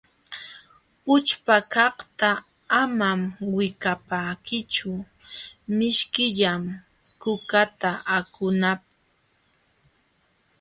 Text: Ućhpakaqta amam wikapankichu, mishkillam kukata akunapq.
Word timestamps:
Ućhpakaqta 1.13 2.31
amam 2.81 3.21
wikapankichu, 3.55 4.93
mishkillam 5.77 6.63
kukata 7.21 7.91
akunapq. 8.17 8.85